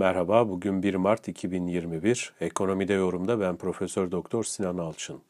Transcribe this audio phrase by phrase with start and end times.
[0.00, 2.32] Merhaba, bugün 1 Mart 2021.
[2.40, 5.20] Ekonomide yorumda ben Profesör Doktor Sinan Alçın.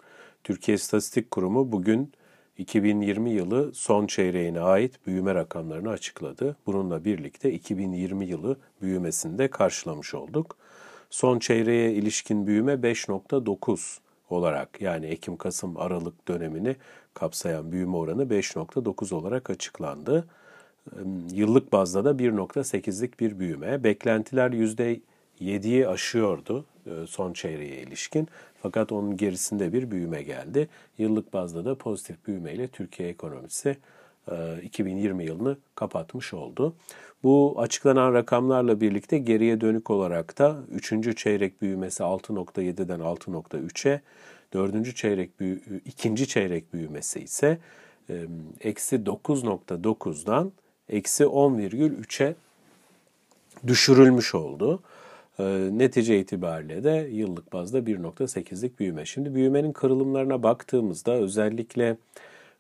[0.45, 2.13] Türkiye İstatistik Kurumu bugün
[2.59, 6.57] 2020 yılı son çeyreğine ait büyüme rakamlarını açıkladı.
[6.67, 10.57] Bununla birlikte 2020 yılı büyümesini de karşılamış olduk.
[11.11, 13.99] Son çeyreğe ilişkin büyüme 5.9
[14.31, 16.77] olarak yani Ekim-Kasım Aralık dönemini
[17.15, 20.27] kapsayan büyüme oranı 5.9 olarak açıklandı.
[21.33, 23.85] Yıllık bazda da 1.8'lik bir büyüme.
[23.85, 28.29] Beklentiler %7'yi aşıyordu e, son çeyreğe ilişkin.
[28.63, 30.69] Fakat onun gerisinde bir büyüme geldi.
[30.99, 33.77] Yıllık bazda da pozitif büyümeyle Türkiye ekonomisi
[34.63, 36.75] 2020 e, yılını kapatmış oldu.
[37.23, 41.17] Bu açıklanan rakamlarla birlikte geriye dönük olarak da 3.
[41.17, 44.01] çeyrek büyümesi 6.7'den 6.3'e,
[44.53, 44.97] 4.
[44.97, 46.29] çeyrek büyü, 2.
[46.29, 47.59] çeyrek büyümesi ise
[48.61, 50.53] eksi 9.9'dan
[50.91, 52.35] eksi 10,3'e
[53.67, 54.83] düşürülmüş oldu.
[55.39, 59.05] E, netice itibariyle de yıllık bazda 1.8'lik büyüme.
[59.07, 61.97] Şimdi büyümenin kırılımlarına baktığımızda özellikle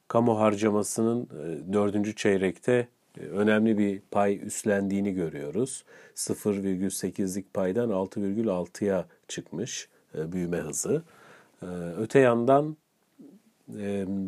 [0.09, 2.89] kamu harcamasının e, dördüncü çeyrekte
[3.20, 5.84] e, önemli bir pay üstlendiğini görüyoruz.
[6.15, 11.03] 0,8'lik paydan 6,6'ya çıkmış e, büyüme hızı.
[11.62, 11.67] E,
[11.98, 12.77] öte yandan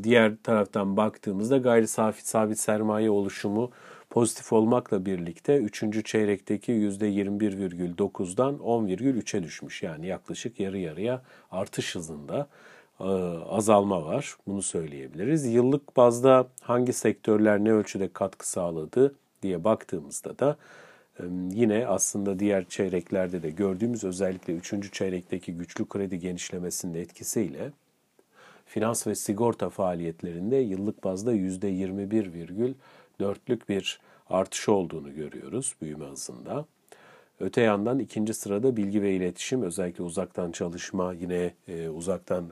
[0.02, 3.70] diğer taraftan baktığımızda gayri sabit, sabit sermaye oluşumu
[4.10, 6.04] pozitif olmakla birlikte 3.
[6.04, 9.82] çeyrekteki %21,9'dan 10,3'e düşmüş.
[9.82, 12.48] Yani yaklaşık yarı yarıya artış hızında
[13.48, 14.36] azalma var.
[14.46, 15.46] Bunu söyleyebiliriz.
[15.46, 20.56] Yıllık bazda hangi sektörler ne ölçüde katkı sağladı diye baktığımızda da
[21.50, 24.92] yine aslında diğer çeyreklerde de gördüğümüz özellikle 3.
[24.92, 27.72] çeyrekteki güçlü kredi genişlemesinin etkisiyle
[28.72, 36.64] finans ve sigorta faaliyetlerinde yıllık bazda %21,4'lük bir artış olduğunu görüyoruz büyüme hızında.
[37.40, 42.50] Öte yandan ikinci sırada bilgi ve iletişim özellikle uzaktan çalışma yine e, uzaktan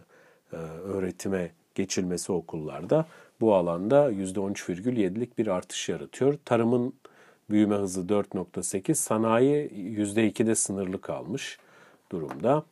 [0.53, 3.07] e, öğretime geçilmesi okullarda
[3.41, 6.39] bu alanda %13,7'lik bir artış yaratıyor.
[6.45, 6.93] Tarımın
[7.51, 11.59] büyüme hızı 4.8, sanayi %2'de sınırlı kalmış
[12.13, 12.65] durumda.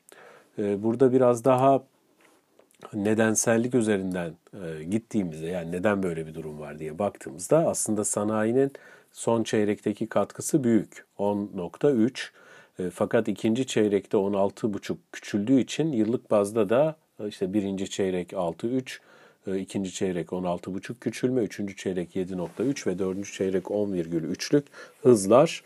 [0.59, 1.83] E, burada biraz daha
[2.93, 8.73] nedensellik üzerinden e, gittiğimizde yani neden böyle bir durum var diye baktığımızda aslında sanayinin
[9.13, 12.29] son çeyrekteki katkısı büyük 10.3
[12.79, 18.99] e, fakat ikinci çeyrekte 16.5 küçüldüğü için yıllık bazda da e, işte birinci çeyrek 6.3
[19.47, 24.63] e, ikinci çeyrek 16.5 küçülme, üçüncü çeyrek 7.3 ve dördüncü çeyrek 10,3'lük
[25.03, 25.63] hızlar.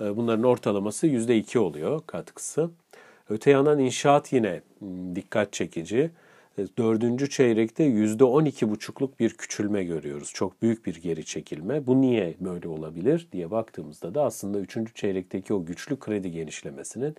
[0.00, 2.70] Bunların ortalaması %2 oluyor katkısı.
[3.30, 4.60] Öte yandan inşaat yine
[5.14, 6.10] dikkat çekici.
[6.58, 10.30] E, dördüncü çeyrekte yüzde on iki buçukluk bir küçülme görüyoruz.
[10.34, 11.86] Çok büyük bir geri çekilme.
[11.86, 17.16] Bu niye böyle olabilir diye baktığımızda da aslında üçüncü çeyrekteki o güçlü kredi genişlemesinin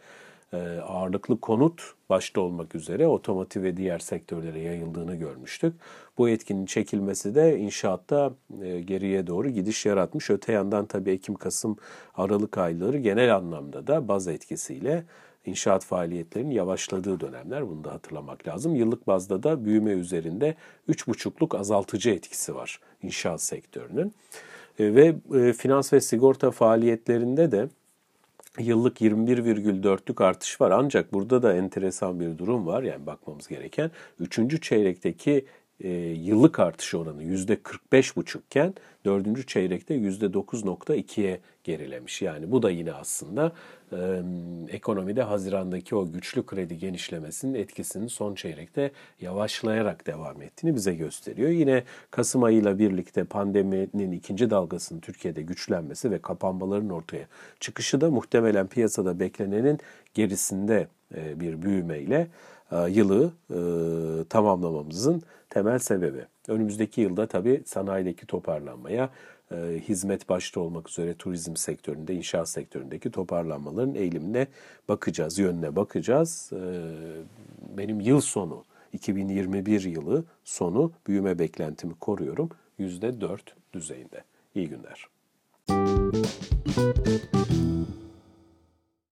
[0.54, 5.74] e, ağırlıklı konut başta olmak üzere otomotiv ve diğer sektörlere yayıldığını görmüştük.
[6.18, 8.34] Bu etkinin çekilmesi de inşaatta
[8.64, 10.30] e, geriye doğru gidiş yaratmış.
[10.30, 11.78] Öte yandan tabii Ekim, Kasım,
[12.16, 15.04] Aralık ayları genel anlamda da baz etkisiyle
[15.48, 17.70] inşaat faaliyetlerinin yavaşladığı dönemler.
[17.70, 18.76] Bunu da hatırlamak lazım.
[18.76, 20.56] Yıllık bazda da büyüme üzerinde
[20.90, 24.14] 3,5'luk azaltıcı etkisi var inşaat sektörünün.
[24.80, 27.70] E, ve e, finans ve sigorta faaliyetlerinde de
[28.60, 30.72] yıllık 21,4'lük artış var.
[30.72, 32.84] Ancak burada da enteresan bir durum var.
[32.84, 34.62] Yani bakmamız gereken 3.
[34.62, 35.46] çeyrekteki
[35.84, 38.74] e, yıllık artış oranı %45,5 iken
[39.06, 39.48] 4.
[39.48, 42.22] çeyrekte %9,2'ye gerilemiş.
[42.22, 43.52] Yani bu da yine aslında
[43.92, 43.98] e,
[44.70, 51.50] ekonomide Haziran'daki o güçlü kredi genişlemesinin etkisinin son çeyrekte yavaşlayarak devam ettiğini bize gösteriyor.
[51.50, 57.28] Yine Kasım ayıyla birlikte pandeminin ikinci dalgasının Türkiye'de güçlenmesi ve kapanmaların ortaya
[57.60, 59.80] çıkışı da muhtemelen piyasada beklenenin
[60.14, 62.28] gerisinde e, bir büyümeyle
[62.72, 63.60] yılı e,
[64.30, 66.26] tamamlamamızın temel sebebi.
[66.48, 69.10] Önümüzdeki yılda tabii sanayideki toparlanmaya,
[69.52, 69.56] e,
[69.88, 74.48] hizmet başta olmak üzere turizm sektöründe, inşaat sektöründeki toparlanmaların eğilimine
[74.90, 76.52] bakacağız, yönüne bakacağız.
[77.78, 82.50] Benim yıl sonu, 2021 yılı sonu büyüme beklentimi koruyorum.
[82.80, 83.40] %4
[83.74, 84.24] düzeyinde.
[84.56, 85.08] İyi günler.
[85.70, 87.67] Müzik